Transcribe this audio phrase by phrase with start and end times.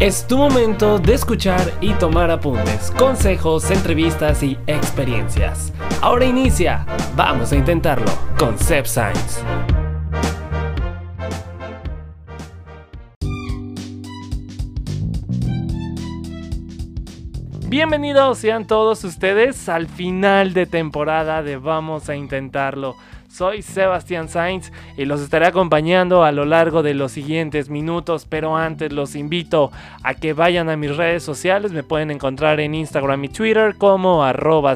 [0.00, 5.74] Es tu momento de escuchar y tomar apuntes, consejos, entrevistas y experiencias.
[6.00, 9.42] Ahora inicia, vamos a intentarlo con Sep Science.
[17.68, 22.96] Bienvenidos sean todos ustedes al final de temporada de Vamos a Intentarlo.
[23.30, 28.56] Soy Sebastián Sainz y los estaré acompañando a lo largo de los siguientes minutos, pero
[28.56, 29.70] antes los invito
[30.02, 34.24] a que vayan a mis redes sociales, me pueden encontrar en Instagram y Twitter como
[34.24, 34.74] arroba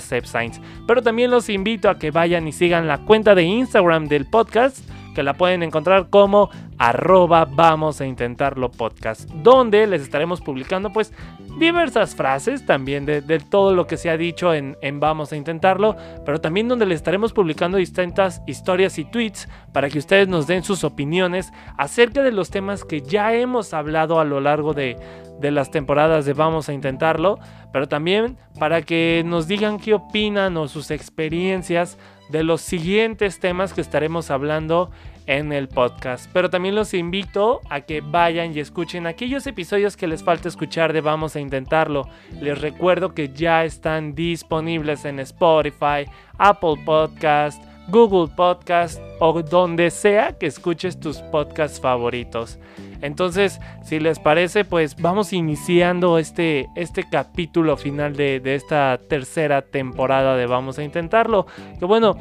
[0.87, 4.79] pero también los invito a que vayan y sigan la cuenta de Instagram del podcast
[5.15, 11.13] que la pueden encontrar como arroba vamos a intentarlo podcast, donde les estaremos publicando pues
[11.59, 16.41] diversas frases también de, todo lo que se ha dicho en, vamos a intentarlo, pero
[16.41, 20.85] también donde les estaremos publicando distintas historias y tweets para que ustedes nos den sus
[20.85, 24.97] opiniones acerca de los temas que ya hemos hablado a lo largo de
[25.41, 27.39] las temporadas de Vamos a Intentarlo,
[27.73, 31.99] pero también para que nos digan qué opinan o sus experiencias
[32.31, 34.91] de los siguientes temas que estaremos hablando
[35.27, 36.31] en el podcast.
[36.33, 40.93] Pero también los invito a que vayan y escuchen aquellos episodios que les falta escuchar
[40.93, 42.09] de Vamos a Intentarlo.
[42.41, 46.07] Les recuerdo que ya están disponibles en Spotify,
[46.39, 52.59] Apple Podcast, Google Podcast o donde sea que escuches tus podcasts favoritos.
[53.03, 60.37] Entonces, si les parece, pues vamos iniciando este, este capítulo final de, esta tercera temporada
[60.37, 61.47] de Vamos a Intentarlo.
[61.79, 62.17] Que bueno,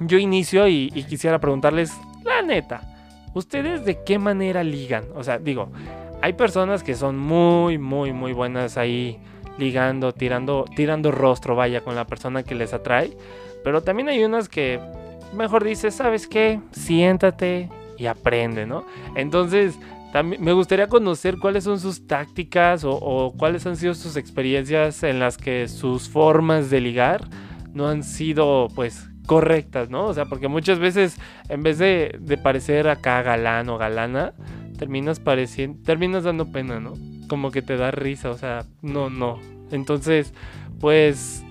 [0.00, 1.92] yo inicio y, quisiera preguntarles,
[2.46, 2.82] neta,
[3.34, 5.04] ¿ustedes de qué manera ligan?
[5.14, 5.70] O sea, digo,
[6.22, 9.18] hay personas que son muy, muy, muy buenas ahí
[9.58, 13.16] ligando, tirando, tirando rostro, vaya, con la persona que les atrae.
[13.64, 14.80] Pero también hay unas que
[15.34, 16.60] mejor dices, ¿sabes qué?
[16.72, 18.84] Siéntate y aprende, ¿no?
[19.14, 19.78] Entonces,
[20.22, 25.36] me gustaría conocer cuáles son sus tácticas o, cuáles han sido sus experiencias en las
[25.36, 27.28] que sus formas de ligar
[27.74, 30.06] no han sido pues correctas, ¿no?
[30.06, 34.32] O sea, porque muchas veces en vez de, parecer acá galán o galana,
[34.78, 36.94] terminas pareciendo, terminas dando pena, ¿no?
[37.28, 39.38] Como que te da risa, o sea, no, no.
[39.70, 40.32] Entonces,
[40.80, 41.44] pues,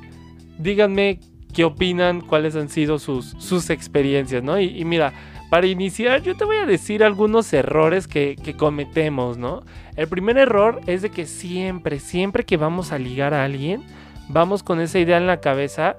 [0.57, 1.19] díganme
[1.53, 4.59] qué opinan, cuáles han sido sus, sus experiencias, ¿no?
[4.59, 5.13] y mira,
[5.49, 9.63] para iniciar, yo te voy a decir algunos errores que, cometemos, ¿no?
[9.95, 13.83] El primer error es de que siempre, siempre que vamos a ligar a alguien,
[14.27, 15.97] vamos con esa idea en la cabeza,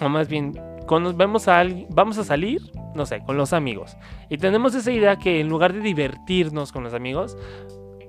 [0.00, 0.58] o más bien,
[0.90, 2.60] cuando vamos a, vamos a salir,
[2.96, 3.96] no sé, con los amigos.
[4.28, 7.36] Y tenemos esa idea que en lugar de divertirnos con los amigos,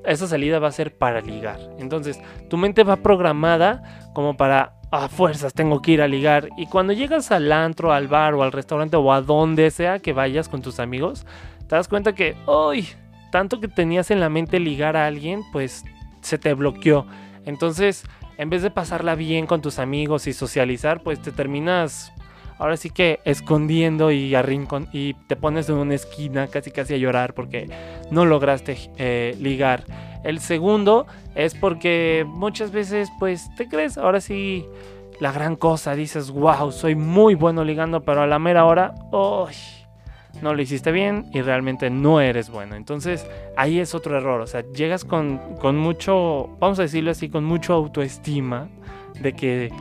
[0.03, 1.59] esa salida va a ser para ligar.
[1.77, 6.49] Entonces, tu mente va programada como para a fuerzas tengo que ir a ligar.
[6.57, 10.11] Y cuando llegas al antro, al bar o al restaurante o a donde sea que
[10.11, 11.27] vayas con tus amigos,
[11.67, 12.87] te das cuenta que, hoy
[13.31, 15.85] tanto que tenías en la mente ligar a alguien, pues
[16.21, 17.05] se te bloqueó.
[17.45, 18.05] Entonces,
[18.39, 22.11] en vez de pasarla bien con tus amigos y socializar, pues te terminas
[22.61, 26.97] ahora sí que escondiendo y arrincon y te pones en una esquina casi casi a
[26.97, 27.67] llorar porque
[28.11, 29.83] no lograste eh, ligar.
[30.23, 34.63] El segundo es porque muchas veces pues te crees ahora sí
[35.19, 38.93] la gran cosa, dices, wow, soy muy bueno ligando, pero a la mera hora,
[40.41, 42.75] no lo hiciste bien y realmente no eres bueno.
[42.75, 43.27] Entonces
[43.57, 47.43] ahí es otro error, o sea, llegas con, con mucho, vamos a decirlo así, con
[47.43, 48.69] mucho autoestima
[49.19, 49.71] de que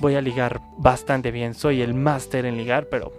[0.00, 3.12] voy a ligar bastante bien, soy el máster en ligar, pero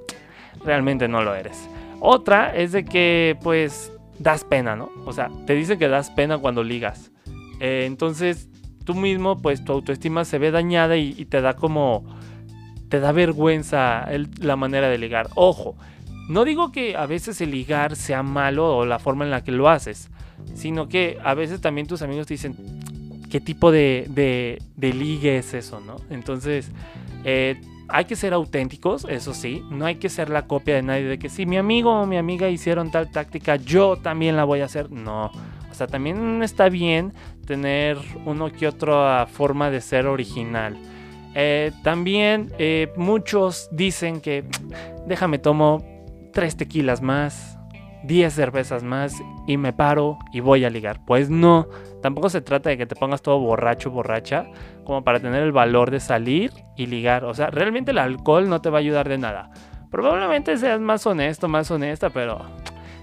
[0.63, 1.69] realmente no lo eres.
[1.99, 4.89] Otra es de que pues das pena, ¿no?
[5.05, 7.11] O sea, te dice que das pena cuando ligas.
[7.59, 8.49] Eh, entonces,
[8.83, 12.15] tú mismo, pues tu autoestima se ve dañada y, te da como...
[12.89, 14.07] Te da vergüenza
[14.39, 15.27] la manera de ligar.
[15.35, 15.75] Ojo,
[16.29, 19.51] no digo que a veces el ligar sea malo o la forma en la que
[19.51, 20.09] lo haces,
[20.53, 22.55] sino que a veces también tus amigos te dicen,
[23.29, 25.97] ¿qué tipo de, de, ligue es eso, no?
[26.09, 26.71] Entonces,
[27.23, 31.05] eh, hay que ser auténticos, eso sí, no hay que ser la copia de nadie
[31.05, 34.61] de que si mi amigo o mi amiga hicieron tal táctica, yo también la voy
[34.61, 34.91] a hacer.
[34.91, 37.13] No, o sea, también está bien
[37.45, 40.77] tener uno que otra forma de ser original.
[41.35, 44.43] Eh, también eh, muchos dicen que
[45.05, 45.85] déjame tomo
[46.33, 47.56] tres tequilas más,
[48.07, 49.13] 10 cervezas más
[49.45, 51.03] y me paro y voy a ligar.
[51.05, 51.67] Pues no,
[52.01, 54.45] tampoco se trata de que te pongas todo borracho, borracha,
[54.83, 57.25] como para tener el valor de salir y ligar.
[57.25, 59.51] O sea, realmente el alcohol no te va a ayudar de nada.
[59.91, 62.41] Probablemente seas más honesto, más honesta, pero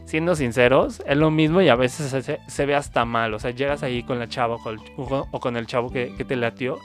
[0.05, 3.35] siendo sinceros, es lo mismo y a veces se, ve hasta mal.
[3.35, 6.79] O sea, llegas ahí con la chava o con el chavo que, que te latió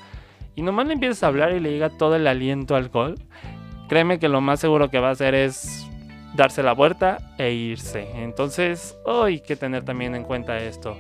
[0.60, 3.16] y nomás le empiezas a hablar y le llega todo el aliento alcohol.
[3.88, 5.90] Créeme que lo más seguro que va a hacer es
[6.36, 8.08] darse la vuelta e irse.
[8.16, 10.96] Entonces, hay que tener también en cuenta esto.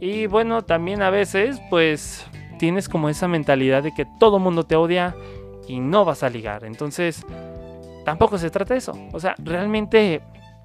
[0.00, 2.26] Y bueno, también a veces pues
[2.58, 5.14] tienes como esa mentalidad de que todo mundo te odia
[5.68, 6.64] y no vas a ligar.
[6.64, 7.24] Entonces,
[8.04, 8.98] tampoco se trata de eso.
[9.12, 10.20] O sea, realmente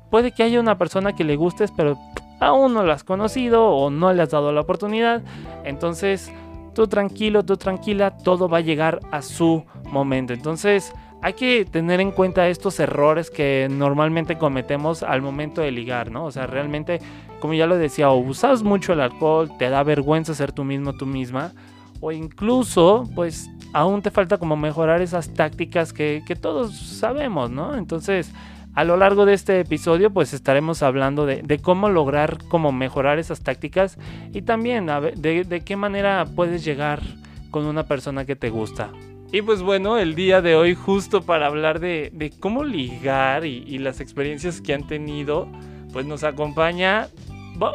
[0.09, 1.97] puede que haya una persona que le gustes, pero
[2.39, 5.21] aún no la has conocido o no le has dado la oportunidad.
[5.63, 6.31] Entonces,
[6.73, 10.33] tú tranquilo, tú tranquila, todo va a llegar a su momento.
[10.33, 16.11] Entonces, hay que tener en cuenta estos errores que normalmente cometemos al momento de ligar,
[16.11, 16.25] ¿no?
[16.25, 16.99] O sea, realmente,
[17.39, 20.93] como ya lo decía, o usas mucho el alcohol, te da vergüenza ser tú mismo,
[20.93, 21.53] tú misma,
[21.99, 27.75] o incluso, pues, aún te falta como mejorar esas tácticas que, todos sabemos, ¿no?
[27.75, 28.31] Entonces,
[28.75, 33.41] a lo largo de este episodio, pues estaremos hablando de, cómo lograr, cómo mejorar esas
[33.41, 33.97] tácticas
[34.33, 37.01] y también de, qué manera puedes llegar
[37.49, 38.91] con una persona que te gusta.
[39.31, 43.99] Y pues bueno, el día de hoy justo para hablar de, cómo ligar y, las
[43.99, 45.47] experiencias que han tenido,
[45.91, 47.07] pues nos acompaña...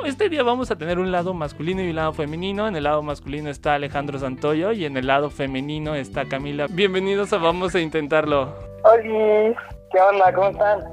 [0.05, 2.69] Este día vamos a tener un lado masculino y un lado femenino.
[2.69, 6.69] En el lado masculino está Alejandro Santoyo y en el lado femenino está Camila.
[6.71, 8.55] Bienvenidos a Vamos a Intentarlo.
[8.85, 9.57] Hola,
[9.91, 10.33] ¿qué onda?
[10.33, 10.85] ¿Cómo están?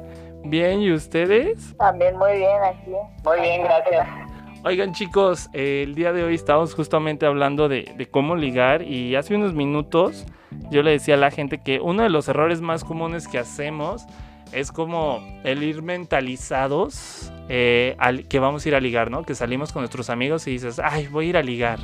[0.43, 1.77] Bien, ¿y ustedes?
[1.77, 2.91] También muy bien aquí.
[3.23, 4.28] Muy bien, gracias.
[4.65, 9.53] Oigan chicos, el día de hoy estamos justamente hablando de, cómo ligar y hace unos
[9.53, 10.25] minutos
[10.69, 14.03] yo le decía a la gente que uno de los errores más comunes que hacemos
[14.51, 19.23] es como el ir mentalizados eh, al, que vamos a ir a ligar, ¿no?
[19.23, 21.79] Que salimos con nuestros amigos y dices, ay, voy a ir a ligar.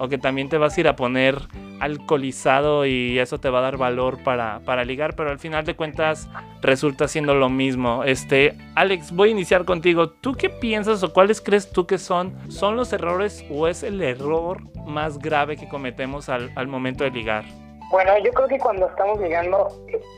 [0.00, 1.36] O que también te vas a ir a poner
[1.80, 5.76] alcoholizado y eso te va a dar valor para, para ligar, pero al final de
[5.76, 6.28] cuentas
[6.62, 8.02] resulta siendo lo mismo.
[8.04, 10.10] Este, Alex, voy a iniciar contigo.
[10.10, 12.34] ¿Tú qué piensas o cuáles crees tú que son?
[12.50, 17.10] ¿Son los errores o es el error más grave que cometemos al, al momento de
[17.10, 17.44] ligar?
[17.90, 19.68] Bueno, yo creo que cuando estamos llegando,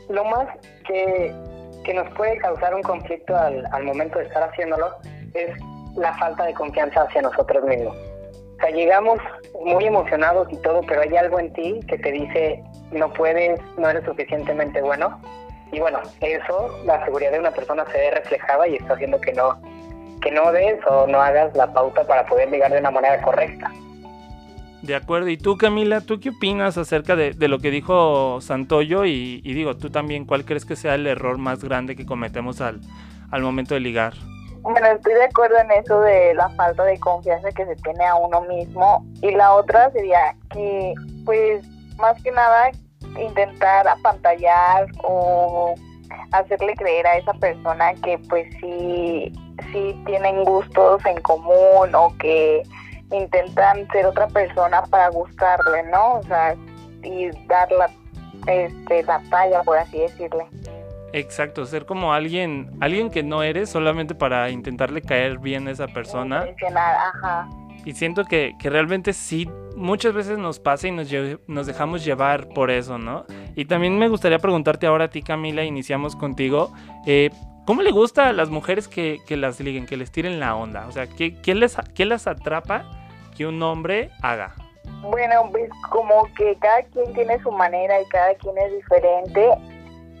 [0.09, 0.47] lo más
[0.87, 1.33] que,
[1.93, 4.95] nos puede causar un conflicto al, al momento de estar haciéndolo
[5.33, 5.57] es
[5.95, 7.95] la falta de confianza hacia nosotros mismos.
[8.69, 9.19] Llegamos
[9.63, 13.89] muy emocionados y todo, pero hay algo en ti que te dice no puedes, no
[13.89, 15.19] eres suficientemente bueno.
[15.71, 19.33] Y bueno, eso, la seguridad de una persona se ve reflejada y está haciendo que
[19.33, 19.59] no,
[20.21, 23.71] que no des o no hagas la pauta para poder llegar de una manera correcta.
[24.83, 25.29] De acuerdo.
[25.29, 29.05] ¿Y tú, Camila, tú qué opinas acerca de, lo que dijo Santoyo?
[29.05, 32.81] Y, digo, tú también, ¿cuál crees que sea el error más grande que cometemos al,
[33.31, 34.13] al momento de ligar?
[34.63, 38.15] Bueno, estoy de acuerdo en eso de la falta de confianza que se tiene a
[38.15, 39.05] uno mismo.
[39.21, 40.93] Y la otra sería que,
[41.25, 41.65] pues,
[41.97, 42.71] más que nada,
[43.19, 45.75] intentar apantallar o
[46.31, 49.33] hacerle creer a esa persona que, pues, sí,
[49.73, 52.63] sí tienen gustos en común o que
[53.11, 56.13] intentan ser otra persona para gustarle, ¿no?
[56.13, 56.55] O sea,
[57.03, 57.89] y dar la,
[58.47, 60.45] este, la talla, por así decirle.
[61.13, 65.87] Exacto, ser como alguien, alguien que no eres solamente para intentarle caer bien a esa
[65.87, 66.45] persona.
[66.75, 67.47] Ajá.
[67.85, 71.07] Y siento que, que, realmente sí, muchas veces nos pasa y nos,
[71.47, 73.25] nos dejamos llevar por eso, ¿no?
[73.55, 76.73] Y también me gustaría preguntarte ahora a ti, Camila, iniciamos contigo.
[77.05, 77.29] Eh,
[77.67, 80.87] ¿Cómo le gusta a las mujeres que, que, las liguen, que les tiren la onda?
[80.87, 82.85] O sea, ¿qué, qué les, qué las atrapa
[83.37, 84.55] que un hombre haga?
[85.01, 89.49] Bueno, pues como que cada quien tiene su manera y cada quien es diferente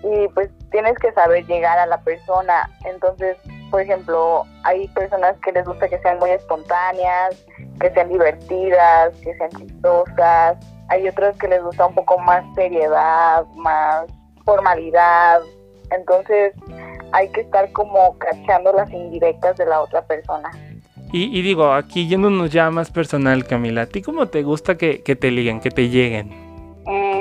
[0.03, 2.69] y pues tienes que saber llegar a la persona.
[2.85, 3.37] Entonces,
[3.71, 7.45] por ejemplo, hay personas que les gusta que sean muy espontáneas,
[7.79, 10.57] que sean divertidas, que sean chistosas.
[10.89, 14.05] Hay otras que les gusta un poco más seriedad, más
[14.45, 15.41] formalidad.
[15.91, 16.53] Entonces,
[17.13, 20.51] hay que estar como cachando las indirectas de la otra persona.
[21.15, 25.29] Y, digo, aquí yéndonos ya más personal, Camila, ¿a ti cómo te gusta que, te
[25.29, 26.42] liguen, que te lleguen?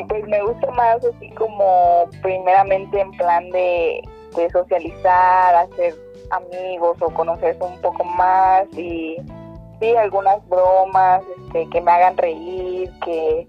[0.09, 4.03] Pues me gusta más así como primeramente en plan de,
[4.51, 5.95] socializar, hacer
[6.31, 9.17] amigos o conocerse un poco más y
[9.81, 13.47] sí, algunas bromas este, que me hagan reír, que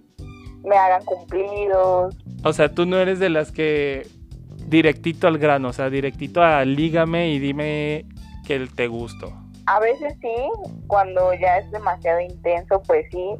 [0.64, 2.16] me hagan cumplidos.
[2.44, 4.08] O sea, tú no eres de las que
[4.68, 8.06] directito al grano, o sea, directito a lígame y dime
[8.46, 9.32] que te gusto.
[9.66, 10.36] A veces sí,
[10.88, 13.36] cuando ya es demasiado intenso, pues sí,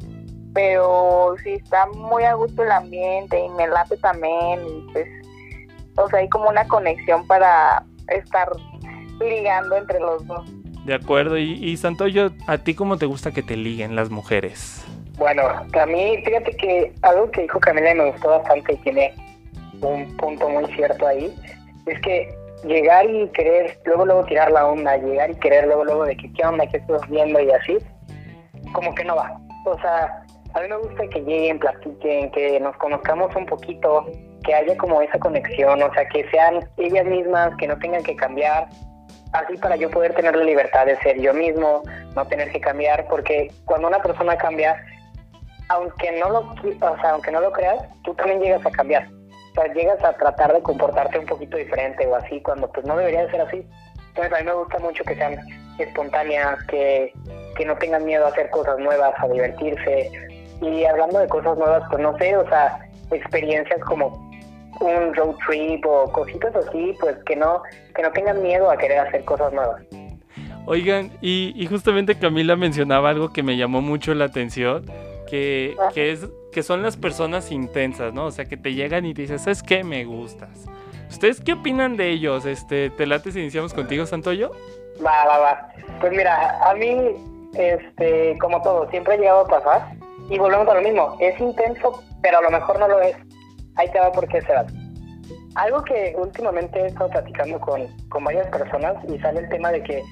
[0.54, 4.60] pero si está muy a gusto el ambiente y me late también,
[4.92, 5.06] pues,
[5.96, 8.48] o sea, hay como una conexión para estar
[9.20, 10.48] ligando entre los dos.
[10.86, 14.84] De acuerdo, y, y Santoyo, ¿a ti cómo te gusta que te liguen las mujeres?
[15.16, 19.14] Bueno, a mí, fíjate que algo que dijo Camila y me gustó bastante y tiene
[19.80, 21.34] un punto muy cierto ahí,
[21.86, 22.34] es que
[22.64, 26.32] llegar y querer luego luego tirar la onda, llegar y querer luego luego de que
[26.32, 27.78] qué onda, qué estás viendo y así,
[28.72, 29.38] como que no va.
[29.66, 30.23] O sea,
[30.54, 34.06] a mí me gusta que lleguen, platiquen, que nos conozcamos un poquito,
[34.44, 38.14] que haya como esa conexión, o sea, que sean ellas mismas, que no tengan que
[38.14, 38.68] cambiar
[39.32, 41.82] así para yo poder tener la libertad de ser yo mismo,
[42.14, 44.80] no tener que cambiar, porque cuando una persona cambia,
[45.68, 49.08] aunque no lo, o sea, aunque no lo creas, tú también llegas a cambiar.
[49.08, 52.96] O sea, llegas a tratar de comportarte un poquito diferente o así, cuando pues no
[52.96, 53.66] debería de ser así.
[54.08, 55.36] Entonces a mí me gusta mucho que sean
[55.78, 57.12] espontáneas, que,
[57.56, 60.10] que no tengan miedo a hacer cosas nuevas, a divertirse.
[60.60, 62.78] Y hablando de cosas nuevas, pues no sé, o sea,
[63.10, 64.08] experiencias como
[64.80, 67.62] un road trip o cositas así, pues que no,
[67.94, 69.82] que no tengan miedo a querer hacer cosas nuevas.
[70.66, 74.84] Oigan, y, y justamente Camila mencionaba algo que me llamó mucho la atención,
[75.28, 75.90] que, Ah.
[75.92, 78.26] que es que son las personas intensas, ¿no?
[78.26, 79.82] O sea, que te llegan y te dicen, ¿sabes qué?
[79.84, 80.66] Me gustas.
[81.10, 82.46] ¿Ustedes qué opinan de ellos?
[82.46, 84.52] Este, ¿Te late si iniciamos contigo, Santoyo?
[85.04, 85.68] Va, va, va.
[86.00, 86.96] Pues mira, a mí,
[87.54, 89.92] este, como todo, siempre ha llegado a pasar.
[90.30, 91.16] Y volvemos a lo mismo.
[91.20, 93.16] Es intenso, pero a lo mejor no lo es.
[93.76, 94.66] Ahí te va por qué será.
[95.56, 99.82] Algo que últimamente he estado platicando con, con varias personas y sale el tema de
[99.82, 100.02] que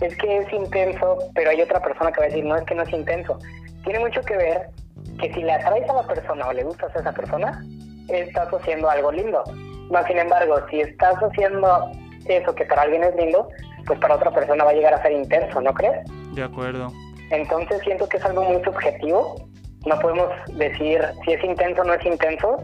[0.00, 2.74] es que es intenso, pero hay otra persona que va a decir, no, es que
[2.74, 3.38] no es intenso.
[3.84, 4.70] Tiene mucho que ver
[5.20, 7.62] que si le atraes a la persona o le gustas a esa persona,
[8.08, 9.44] estás haciendo algo lindo.
[9.90, 11.90] Más sin embargo, si estás haciendo
[12.26, 13.48] eso que para alguien es lindo,
[13.86, 15.98] pues para otra persona va a llegar a ser intenso, ¿no crees?
[16.34, 16.88] De acuerdo.
[17.30, 19.36] Entonces siento que es algo muy subjetivo.
[19.86, 22.62] No podemos decir si es intenso o no es intenso.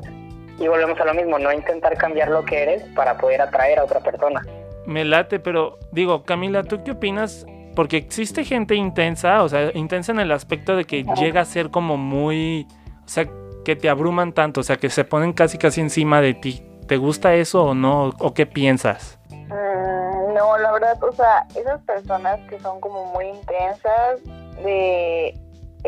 [0.58, 3.84] Y volvemos a lo mismo, no intentar cambiar lo que eres para poder atraer a
[3.84, 4.42] otra persona.
[4.86, 7.44] Me late, pero digo, Camila, ¿tú qué opinas?
[7.74, 11.70] Porque existe gente intensa, o sea, intensa en el aspecto de que llega a ser
[11.70, 12.66] como muy,
[13.04, 13.26] o sea,
[13.66, 16.62] que te abruman tanto, o sea, que se ponen casi casi encima de ti.
[16.86, 18.12] ¿Te gusta eso o no?
[18.20, 19.18] ¿O qué piensas?
[19.28, 24.22] Mm, no, la verdad, o sea, esas personas que son como muy intensas,
[24.62, 25.34] de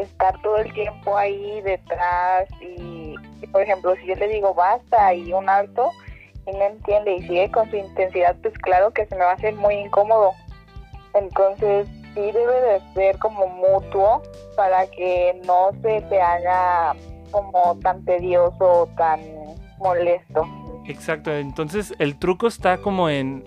[0.00, 3.14] estar todo el tiempo ahí detrás y,
[3.52, 5.90] por ejemplo, si yo le digo basta y un alto
[6.46, 9.34] y no entiende y sigue con su intensidad, pues claro que se me va a
[9.34, 10.32] hacer muy incómodo.
[11.14, 14.22] Entonces, sí debe de ser como mutuo
[14.56, 16.94] para que no se te haga
[17.30, 19.20] como tan tedioso o tan
[19.78, 20.46] molesto.
[20.86, 23.44] Exacto, entonces el truco está como en,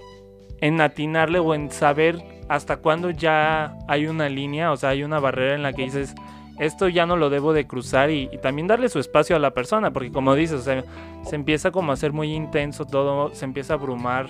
[0.59, 5.19] en atinarle o en saber hasta cuándo ya hay una línea, o sea, hay una
[5.19, 6.13] barrera en la que dices,
[6.61, 9.51] esto ya no lo debo de cruzar y, y también darle su espacio a la
[9.51, 10.83] persona, porque como dices, o sea,
[11.25, 14.27] se empieza como a ser muy intenso todo, se empieza a abrumar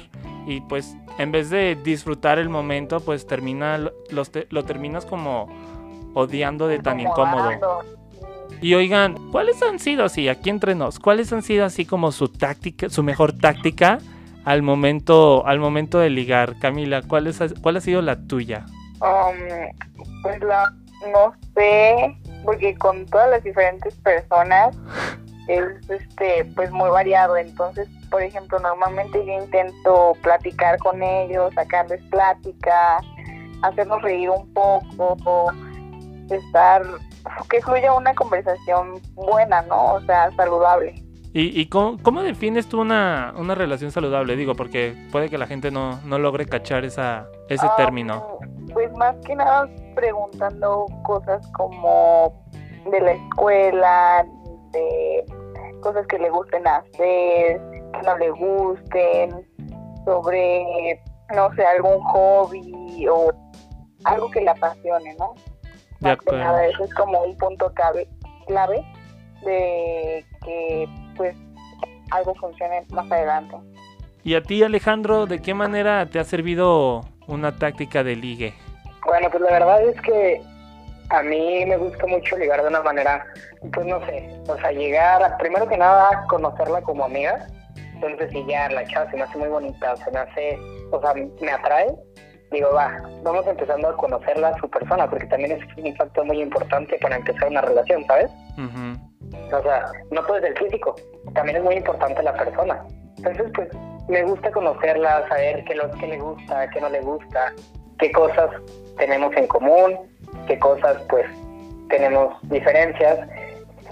[0.48, 5.48] y pues en vez de disfrutar el momento, pues termina, los te- lo terminas como
[6.14, 7.52] odiando de tan incómodo.
[8.62, 12.28] Y oigan, ¿cuáles han sido así, aquí entre nos, cuáles han sido así como su
[12.28, 13.98] táctica, su mejor táctica
[14.46, 16.58] al momento, al momento de ligar?
[16.60, 18.66] Camila, ¿cuál, es, cuál ha sido la tuya?
[19.02, 19.82] Um,
[20.22, 20.72] pues la,
[21.12, 24.78] no sé, porque con todas las diferentes personas
[25.48, 27.38] es este pues muy variado.
[27.38, 32.98] Entonces, por ejemplo, normalmente yo intento platicar con ellos, sacarles plática,
[33.62, 35.52] hacerlos reír un poco, o
[36.30, 36.84] estar
[37.50, 39.94] que fluya una conversación buena, ¿no?
[39.94, 40.96] O sea, saludable.
[41.34, 44.36] ¿Y, y cómo, cómo defines tú una, una relación saludable?
[44.36, 48.40] Digo, porque puede que la gente no, no logre cachar esa, ese Ah, término.
[48.74, 52.34] Pues más que nada preguntando cosas como
[52.90, 54.26] de la escuela,
[54.72, 55.26] de
[55.82, 57.62] cosas que le gusten hacer,
[57.94, 59.48] que no le gusten,
[60.06, 61.00] sobre,
[61.36, 63.32] no sé, algún hobby o
[64.06, 65.34] algo que le apasione, ¿no?
[66.00, 66.38] De Más que acuerdo.
[66.44, 68.08] nada, eso es como un punto clave,
[68.48, 68.84] clave
[69.46, 70.88] de que
[71.18, 71.36] pues
[72.12, 73.56] algo funcione más adelante.
[74.24, 77.02] Y a ti, Alejandro, ¿de qué manera te ha servido
[77.32, 78.54] una táctica de ligue?
[79.06, 80.42] Bueno, pues la verdad es que
[81.10, 83.26] a mí me gusta mucho ligar de una manera,
[83.74, 87.48] pues no sé, o sea, llegar, a- primero que nada, conocerla como amiga.
[87.96, 90.58] Entonces, si ya la chava se me hace muy bonita, se me hace,
[90.92, 91.88] o sea, me atrae,
[92.52, 96.42] digo, va, vamos empezando a conocerla a su persona, porque también es un factor muy
[96.42, 98.32] importante para empezar una relación, ¿sabes?
[99.54, 100.96] O sea, no todo es el físico,
[101.34, 102.84] también es muy importante la persona.
[103.18, 103.70] Entonces, pues,
[104.08, 107.54] me gusta conocerla, saber qué, lo, qué le gusta, qué no le gusta,
[108.00, 108.50] qué cosas
[108.98, 109.98] tenemos en común,
[110.48, 111.26] qué cosas, pues,
[111.90, 113.20] tenemos diferencias.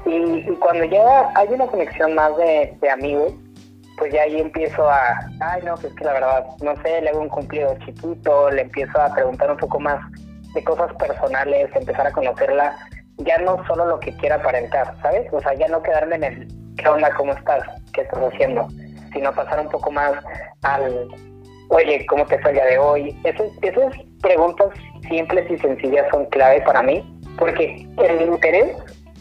[0.05, 3.33] Y, y cuando ya hay una conexión más de, de amigos,
[3.99, 7.19] pues ya ahí empiezo a, ay, no, pues que la verdad, no sé, le hago
[7.19, 9.99] un cumplido chiquito, le empiezo a preguntar un poco más
[10.53, 12.75] de cosas personales, empezar a conocerla,
[13.17, 15.27] ya no solo lo que quiera aparentar, ¿sabes?
[15.33, 16.47] O sea, ya no quedarme en el,
[16.77, 17.13] ¿qué onda?
[17.15, 17.63] ¿Cómo estás?
[17.93, 18.67] ¿Qué estás haciendo?
[19.13, 20.13] Sino pasar un poco más
[20.63, 21.07] al,
[21.69, 23.19] oye, ¿cómo te fue el día de hoy?
[23.23, 24.69] Esas, esas preguntas
[25.07, 27.03] simples y sencillas son clave para mí,
[27.37, 28.75] porque el interés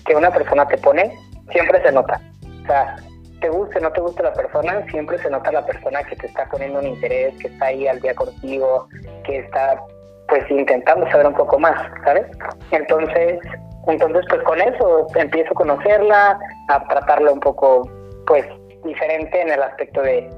[0.04, 1.12] que una persona te pone
[1.50, 2.21] siempre se nota.
[2.64, 2.97] O sea,
[3.40, 6.26] te guste o no te guste la persona, siempre se nota la persona que te
[6.26, 8.88] está poniendo un interés, que está ahí al día contigo,
[9.25, 9.80] que está
[10.28, 12.26] pues intentando saber un poco más, ¿sabes?
[12.71, 13.40] Entonces,
[13.87, 17.88] entonces pues con eso empiezo a conocerla, a tratarla un poco
[18.26, 18.45] pues
[18.85, 20.28] diferente en el aspecto de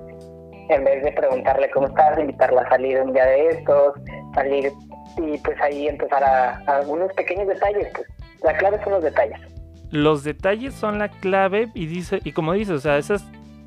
[0.71, 3.95] en vez de preguntarle cómo estás, invitarla a salir un día de estos,
[4.35, 4.73] salir
[5.17, 8.07] y pues ahí empezar a, algunos pequeños detalles, pues
[8.45, 9.41] la clave son los detalles.
[9.91, 13.25] Los detalles son la clave y dice y como dices, o sea, esas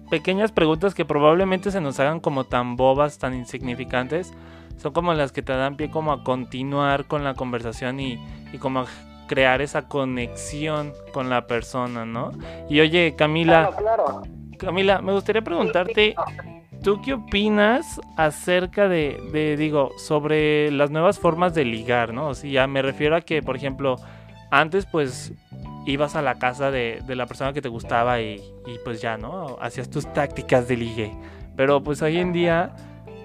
[0.09, 4.31] pequeñas preguntas que probablemente se nos hagan como tan bobas, tan insignificantes,
[4.77, 8.17] son como las que te dan pie como a continuar con la conversación y,
[8.53, 8.85] y como a
[9.27, 12.31] crear esa conexión con la persona, ¿no?
[12.69, 14.21] Y oye, Camila, claro,
[14.63, 16.15] Camila, me gustaría preguntarte,
[16.83, 22.29] ¿tú qué opinas acerca de, digo, sobre las nuevas formas de ligar, ¿no?
[22.29, 23.97] O sea, me refiero a que, por ejemplo,
[24.51, 25.33] antes pues
[25.85, 28.41] ibas a la casa de, la persona que te gustaba y,
[28.83, 29.57] pues ya, ¿no?
[29.59, 31.11] Hacías tus tácticas de ligue.
[31.55, 32.75] Pero pues hoy en día,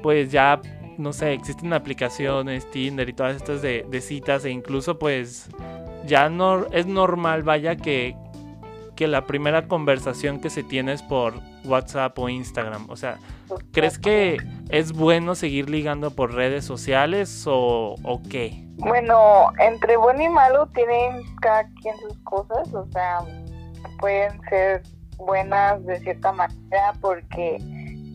[0.03, 0.61] pues ya,
[0.99, 5.49] no sé, existen aplicaciones, Tinder y todas estas de, citas e incluso pues
[6.07, 6.31] ya
[6.73, 8.17] es normal, vaya, que,
[8.99, 12.91] que la primera conversación que se tiene es por WhatsApp o Instagram.
[12.91, 13.19] O sea,
[13.71, 14.39] ¿crees que
[14.71, 18.65] es bueno seguir ligando por redes sociales o, o qué?
[18.79, 23.21] Bueno, entre bueno y malo tienen cada quien sus cosas, o sea,
[24.01, 24.83] pueden ser
[25.17, 27.55] buenas de cierta manera porque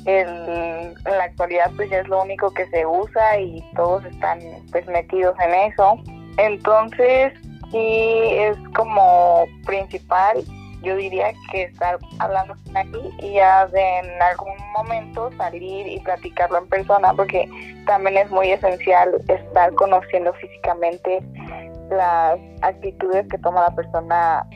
[0.06, 4.40] el, en la actualidad pues ya es lo único que se usa y todos están
[4.70, 5.96] pues metidos en eso.
[6.36, 7.32] Entonces,
[7.72, 10.44] sí es como principal,
[10.84, 16.58] yo diría que estar hablando aquí y ya de en algún momento salir y platicarlo
[16.60, 17.50] en persona, porque
[17.86, 21.24] también es muy esencial estar conociendo físicamente
[21.90, 24.48] las actitudes que toma la persona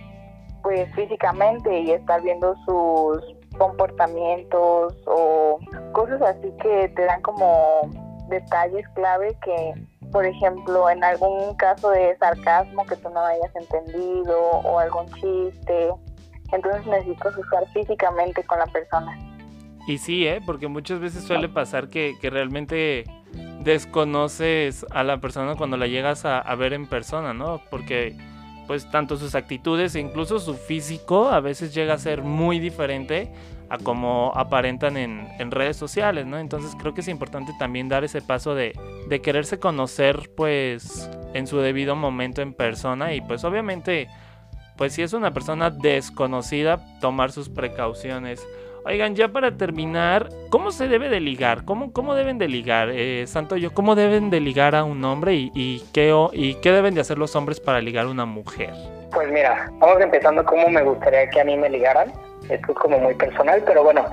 [0.63, 3.23] pues físicamente y estar viendo sus
[3.57, 5.59] comportamientos o
[5.93, 7.81] cosas así que te dan como
[8.29, 9.73] detalles clave que
[10.11, 15.91] por ejemplo, en algún caso de sarcasmo que tú no hayas entendido o algún chiste.
[16.51, 19.17] Entonces necesitas estar físicamente con la persona.
[19.87, 20.41] Y sí, ¿eh?
[20.45, 23.05] porque muchas veces suele pasar que, que realmente
[23.61, 27.61] desconoces a la persona cuando la llegas a, a, ver en persona, ¿no?
[27.69, 28.17] Porque
[28.67, 33.31] pues tanto sus actitudes e incluso su físico a veces llega a ser muy diferente
[33.69, 36.37] a como aparentan en, en, redes sociales, ¿no?
[36.37, 38.73] Entonces creo que es importante también dar ese paso de,
[39.07, 44.07] de, quererse conocer pues en su debido momento en persona y pues obviamente
[44.77, 48.47] pues si es una persona desconocida tomar sus precauciones.
[48.85, 51.65] Oigan, ya para terminar, ¿cómo se debe de ligar?
[51.65, 52.89] ¿Cómo, cómo deben de ligar?
[52.89, 56.71] Eh, Santo yo, ¿cómo deben de ligar a un hombre y, y, qué, y qué
[56.71, 58.73] deben de hacer los hombres para ligar a una mujer?
[59.11, 62.13] Pues mira, vamos empezando cómo me gustaría que a mí me ligaran.
[62.49, 64.05] Esto es como muy personal, pero bueno,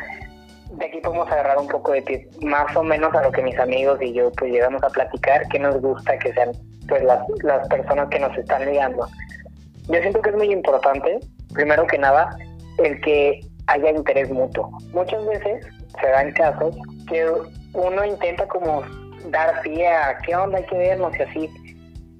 [0.70, 3.58] de aquí podemos agarrar un poco de pie, más o menos a lo que mis
[3.58, 6.50] amigos y yo pues llegamos a platicar, que nos gusta que sean
[6.88, 9.06] pues las, las personas que nos están ligando.
[9.88, 11.20] Yo siento que es muy importante,
[11.52, 12.36] primero que nada,
[12.78, 14.70] el que haya interés mutuo.
[14.92, 15.66] Muchas veces
[16.00, 16.76] se dan casos
[17.08, 17.30] que
[17.74, 18.82] uno intenta como
[19.30, 21.50] dar pie a qué onda, hay que vernos y así,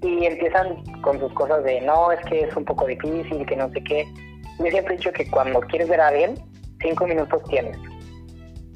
[0.02, 3.70] y empiezan con sus cosas de no, es que es un poco difícil, que no
[3.70, 4.06] sé qué.
[4.58, 6.34] Yo siempre he dicho que cuando quieres ver a alguien,
[6.80, 7.76] cinco minutos tienes.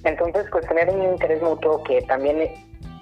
[0.04, 2.50] Entonces, pues tener un interés mutuo que también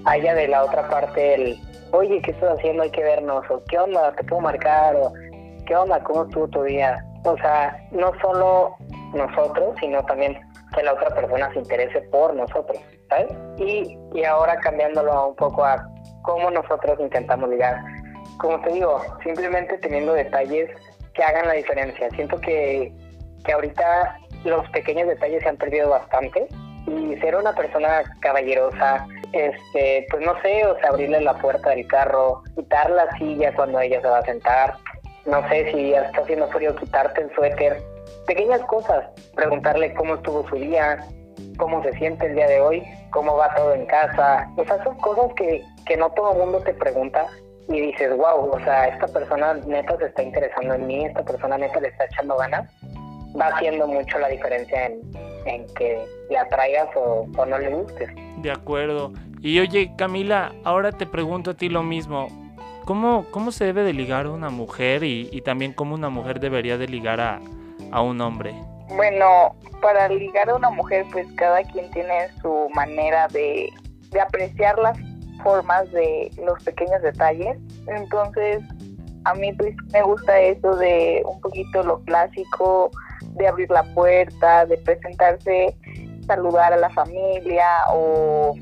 [0.04, 1.60] haya de la otra parte el,
[1.92, 2.82] oye, ¿qué estás haciendo?
[2.82, 5.12] Hay que vernos, o qué onda, te puedo marcar, o
[5.66, 7.04] qué onda, cómo estuvo tu día.
[7.24, 8.76] O sea, no solo
[9.14, 10.40] nosotros, sino también
[10.74, 13.28] que la otra persona se interese por nosotros, ¿sabes?
[13.58, 15.88] Y, y ahora cambiándolo un poco a
[16.22, 17.80] cómo nosotros intentamos ligar.
[18.38, 20.70] Como te digo, simplemente teniendo detalles
[21.14, 22.10] que hagan la diferencia.
[22.10, 22.92] Siento que,
[23.44, 26.46] que ahorita los pequeños detalles se han perdido bastante
[26.86, 31.86] y ser una persona caballerosa, este, pues no sé, o sea, abrirle la puerta del
[31.88, 34.74] carro, quitar la silla cuando ella se va a sentar,
[35.26, 37.82] no sé si está haciendo frío, quitarte el suéter,
[38.26, 41.04] pequeñas cosas, preguntarle cómo estuvo su día,
[41.58, 44.96] cómo se siente el día de hoy, cómo va todo en casa, o sea, son
[44.98, 47.26] cosas que, que no todo el mundo te pregunta
[47.68, 51.58] y dices, wow, o sea, esta persona neta se está interesando en mí, esta persona
[51.58, 52.70] neta le está echando ganas,
[53.38, 55.00] va haciendo mucho la diferencia en,
[55.46, 58.08] en que le atraigas o, o, no le gustes.
[58.38, 59.12] De acuerdo.
[59.40, 62.28] Y oye, Camila, ahora te pregunto a ti lo mismo.
[62.86, 66.78] ¿Cómo, cómo se debe de ligar una mujer y, y también cómo una mujer debería
[66.78, 67.40] de ligar a,
[67.90, 68.54] a un hombre?
[68.94, 73.68] Bueno, para ligar a una mujer, pues cada quien tiene su manera de,
[74.10, 74.96] de apreciar las
[75.42, 77.58] formas de los pequeños detalles.
[77.88, 78.62] Entonces,
[79.24, 82.92] a mí pues me gusta eso de un poquito lo clásico,
[83.32, 85.76] de abrir la puerta, de presentarse,
[86.24, 88.54] saludar a la familia o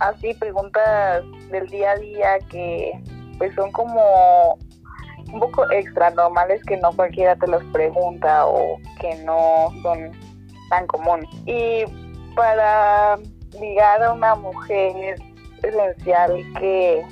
[0.00, 2.98] así preguntas del día a día que
[3.38, 4.58] pues son como
[5.32, 10.12] un poco extra normales que no cualquiera te los pregunta o que no son
[10.70, 11.28] tan comunes.
[11.46, 11.84] Y
[12.34, 13.16] para
[13.58, 15.20] ligar a una mujer es
[15.62, 17.04] esencial que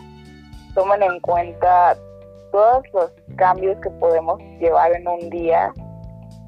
[0.74, 1.96] tomen en cuenta
[2.52, 5.72] todos los cambios que podemos llevar en un día.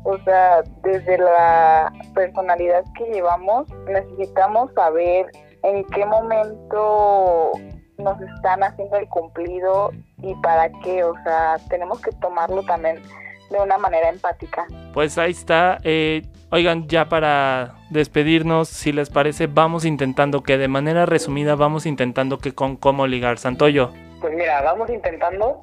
[0.04, 5.26] O sea, desde la personalidad que llevamos, necesitamos saber
[5.64, 7.52] en qué momento
[7.98, 11.04] nos están haciendo el cumplido y para qué.
[11.04, 13.02] O sea, tenemos que tomarlo también
[13.50, 14.66] de una manera empática.
[14.92, 15.78] Pues ahí está.
[15.82, 21.86] Eh, oigan, ya para despedirnos, si les parece, vamos intentando que de manera resumida vamos
[21.86, 23.92] intentando que con cómo ligar Santoyo.
[24.20, 25.60] Pues mira, vamos intentando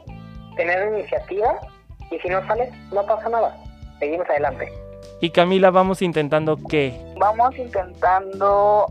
[0.55, 1.59] tener iniciativa
[2.11, 3.57] y si no sale, no pasa nada.
[3.99, 4.71] Seguimos adelante.
[5.21, 6.99] Y Camila, vamos intentando qué?
[7.17, 8.85] Vamos intentando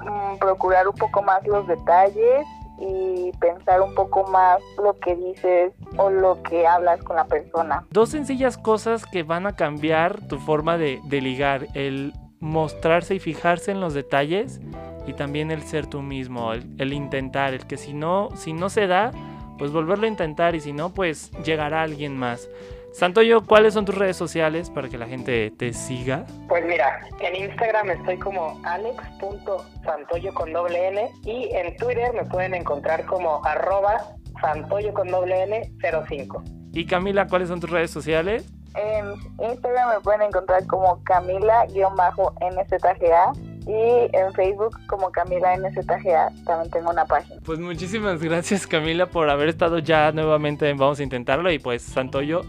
[0.00, 2.46] mm, procurar un poco más los detalles
[2.78, 7.86] y pensar un poco más lo que dices o lo que hablas con la persona.
[7.90, 13.18] Dos sencillas cosas que van a cambiar tu forma de, de ligar, el mostrarse y
[13.18, 14.60] fijarse en los detalles
[15.06, 18.68] y también el ser tú mismo, el, el, intentar, el que si no, si no
[18.68, 19.12] se da,
[19.58, 22.48] pues volverlo a intentar y si no, pues llegará alguien más.
[22.96, 26.24] Santoyo, ¿cuáles son tus redes sociales para que la gente te siga?
[26.48, 32.54] Pues mira, en Instagram estoy como alex.santoyo con doble N y en Twitter me pueden
[32.54, 33.98] encontrar como arroba
[34.40, 35.70] santoyo con doble N
[36.08, 36.42] 05.
[36.72, 38.50] Y Camila, ¿cuáles son tus redes sociales?
[38.74, 39.12] En
[39.46, 43.32] Instagram me pueden encontrar como Camila-NZGA
[43.66, 47.42] y en Facebook como Camila NZGA también tengo una página.
[47.44, 51.82] Pues muchísimas gracias Camila por haber estado ya nuevamente en Vamos a Intentarlo y pues
[51.82, 52.40] Santoyo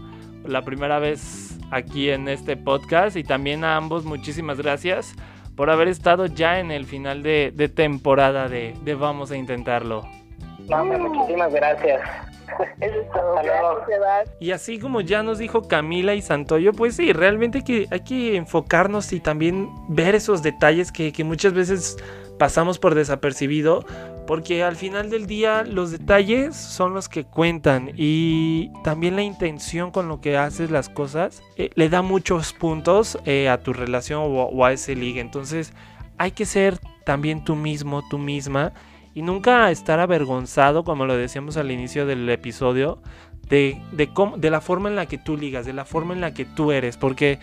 [0.48, 5.14] la primera vez aquí en este podcast y también a ambos muchísimas gracias
[5.54, 10.02] por haber estado ya en el final de, de temporada de, de, Vamos a Intentarlo.
[10.68, 12.00] No, muchísimas gracias.
[12.80, 13.34] Eso es todo.
[13.34, 17.86] Gracias, y así como ya nos dijo Camila y Santoyo, pues sí, realmente hay que,
[17.90, 21.96] hay que enfocarnos y también ver esos detalles que, que muchas veces
[22.38, 23.84] pasamos por desapercibido,
[24.28, 29.90] porque al final del día los detalles son los que cuentan y también la intención
[29.90, 34.22] con lo que haces las cosas eh, le da muchos puntos eh, a tu relación
[34.26, 35.22] o, a ese ligue.
[35.22, 35.72] Entonces
[36.18, 38.74] hay que ser también tú mismo, tú misma
[39.14, 43.00] y nunca estar avergonzado, como lo decíamos al inicio del episodio,
[43.48, 46.20] de, de, cómo, de la forma en la que tú ligas, de la forma en
[46.20, 47.38] la que tú eres, porque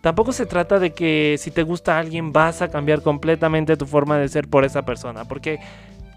[0.00, 4.16] Tampoco se trata de que si te gusta alguien vas a cambiar completamente tu forma
[4.16, 5.58] de ser por esa persona, porque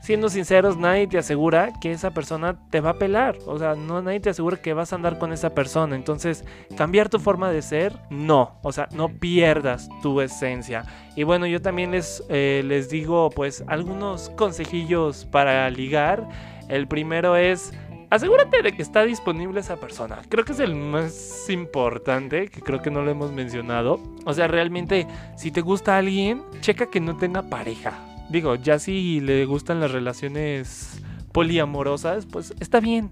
[0.01, 3.37] siendo sinceros, nadie te asegura que esa persona te va a pelar.
[3.45, 5.95] O sea, no nadie te asegura que vas a andar con esa persona.
[5.95, 6.43] Entonces,
[6.75, 8.59] cambiar tu forma de ser, no.
[8.63, 10.83] O sea, no pierdas tu esencia.
[11.15, 16.27] Y bueno, yo también les, eh, les digo, pues, algunos consejillos para ligar.
[16.67, 17.73] El primero es
[18.11, 20.21] asegúrate de que está disponible esa persona.
[20.29, 23.99] Creo que es el más importante, que creo que no lo hemos mencionado.
[24.25, 28.10] O sea, realmente, si te gusta alguien, checa que no tenga pareja.
[28.31, 31.01] Digo, ya si le gustan las relaciones
[31.33, 33.09] poliamorosas, pues está bien.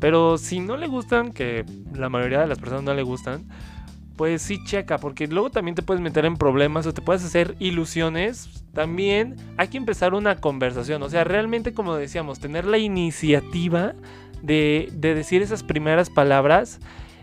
[0.00, 3.44] Pero si no le gustan, que la mayoría de las personas no le gustan,
[4.16, 7.54] pues sí checa, porque luego también te puedes meter en problemas o te puedes hacer
[7.60, 8.64] ilusiones.
[8.72, 13.94] También hay que empezar una conversación, o sea, realmente como decíamos, tener la iniciativa
[14.42, 16.80] de, de decir esas primeras palabras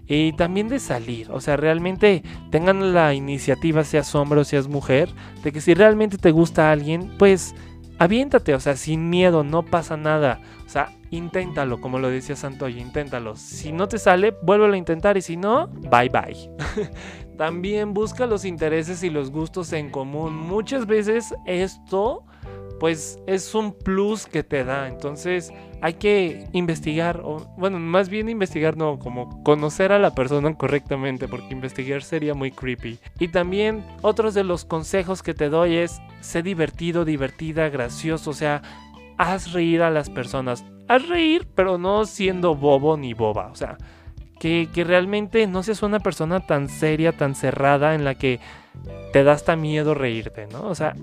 [0.07, 1.31] y también de salir.
[1.31, 5.09] O sea, realmente tengan la iniciativa, seas hombre o seas mujer,
[5.43, 7.55] de que si realmente te gusta alguien, pues
[7.99, 10.39] aviéntate, o sea, sin miedo, no pasa nada.
[10.65, 13.35] O sea, inténtalo, como lo decía Santoya, inténtalo.
[13.35, 16.49] Si no te sale, vuélvelo a intentar y si no, bye bye.
[17.37, 20.35] También busca los intereses y los gustos en común.
[20.35, 22.25] Muchas veces esto
[22.83, 24.89] pues es un plus que te da.
[24.89, 30.53] Entonces hay que investigar, o bueno, más bien investigar, no, como conocer a la persona
[30.57, 32.99] correctamente, porque investigar sería muy creepy.
[33.19, 38.33] Y también otros de los consejos que te doy es, sé divertido, divertida, gracioso, o
[38.33, 38.61] sea,
[39.17, 40.65] haz reír a las personas.
[40.89, 43.77] Haz reír, pero no siendo bobo ni boba, o sea,
[44.41, 48.41] que, que realmente no seas una persona tan seria, tan cerrada, en la que
[49.13, 50.63] te da hasta miedo reírte, ¿no?
[50.63, 50.93] O sea,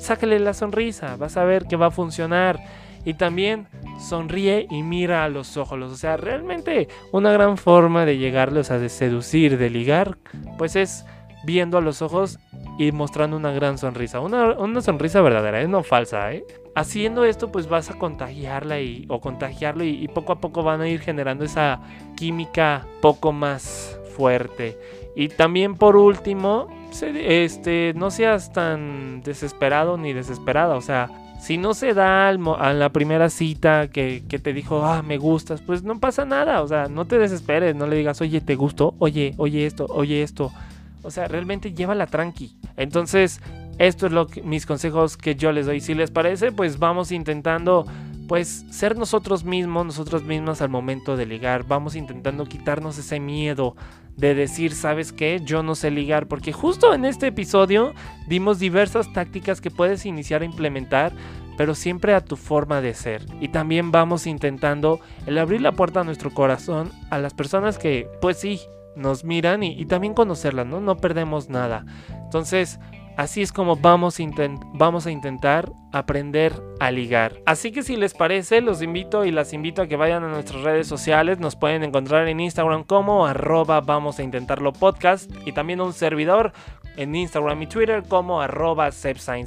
[0.00, 2.60] sácale la sonrisa, vas a ver que va a funcionar.
[3.02, 3.66] Y también
[3.98, 5.80] sonríe y mira a los ojos.
[5.80, 10.18] O sea, realmente una gran forma de llegarle, o sea, de seducir, de ligar,
[10.58, 11.06] pues es
[11.44, 12.38] viendo a los ojos
[12.78, 14.20] y mostrando una gran sonrisa.
[14.20, 15.68] Una, una sonrisa verdadera, ¿eh?
[15.68, 16.44] no falsa, ¿eh?
[16.74, 20.80] Haciendo esto, pues vas a contagiarla y, o contagiarlo y, y poco a poco van
[20.82, 21.80] a ir generando esa
[22.16, 24.78] química poco más fuerte.
[25.16, 30.76] Y también por último, este, no seas tan desesperado ni desesperada.
[30.76, 35.02] O sea, Si no se da a la primera cita que, que, te dijo, ah,
[35.02, 36.60] me gustas, pues no pasa nada.
[36.60, 38.94] O sea, no te desesperes, no le digas, oye, ¿te gustó?
[38.98, 40.52] Oye, oye esto, oye esto.
[41.02, 42.56] O sea, realmente llévala tranqui.
[42.76, 43.40] Entonces,
[43.78, 45.80] esto es lo mis consejos que yo les doy.
[45.80, 47.86] Si les parece, pues vamos intentando
[48.30, 51.66] pues ser nosotros mismos, nosotros mismas al momento de ligar.
[51.66, 53.74] Vamos intentando quitarnos ese miedo
[54.16, 55.40] de decir, ¿sabes qué?
[55.42, 56.28] Yo no sé ligar.
[56.28, 57.92] Porque justo en este episodio
[58.28, 61.12] dimos diversas tácticas que puedes iniciar a implementar,
[61.56, 63.26] pero siempre a tu forma de ser.
[63.40, 68.08] Y también vamos intentando el abrir la puerta a nuestro corazón a las personas que,
[68.20, 68.60] pues sí,
[68.94, 70.80] nos miran y, y también conocerlas, ¿no?
[70.80, 71.84] No perdemos nada.
[72.26, 72.78] Entonces,
[73.20, 74.22] Así es como vamos a,
[74.72, 77.36] vamos a, intentar aprender a ligar.
[77.44, 80.62] Así que si les parece, los invito y las invito a que vayan a nuestras
[80.62, 81.38] redes sociales.
[81.38, 86.54] Nos pueden encontrar en Instagram como arroba vamos a intentarlo podcast y también un servidor
[86.96, 88.88] en Instagram y Twitter como arroba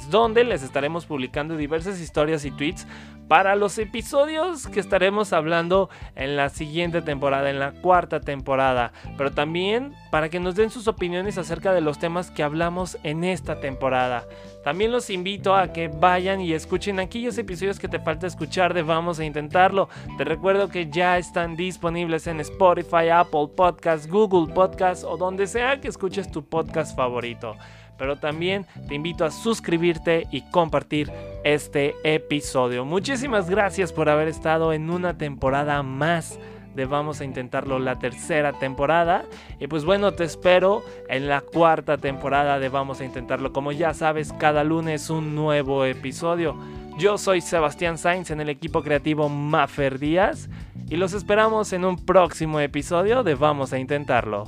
[0.08, 2.86] donde les estaremos publicando diversas historias y tweets
[3.28, 9.32] para los episodios que estaremos hablando en la siguiente temporada, en la cuarta temporada, pero
[9.32, 13.60] también para que nos den sus opiniones acerca de los temas que hablamos en esta
[13.60, 14.24] temporada.
[14.62, 18.82] También los invito a que vayan y escuchen aquellos episodios que te falta escuchar de
[18.82, 19.88] Vamos a Intentarlo.
[20.16, 25.80] Te recuerdo que ya están disponibles en Spotify, Apple Podcasts, Google Podcasts o donde sea
[25.80, 27.56] que escuches tu podcast favorito
[27.96, 31.12] pero también te invito a suscribirte y compartir
[31.44, 32.84] este episodio.
[32.84, 36.38] Muchísimas gracias por haber estado en una temporada más
[36.74, 39.24] de Vamos a Intentarlo la tercera temporada.
[39.60, 43.52] Y pues bueno, te espero en la cuarta temporada de Vamos a Intentarlo.
[43.52, 46.56] Como ya sabes, cada lunes un nuevo episodio.
[46.98, 50.48] Yo soy Sebastián Sainz en el equipo creativo Maffer Díaz
[50.88, 54.44] y los esperamos en un próximo episodio de Vamos a Intentarlo.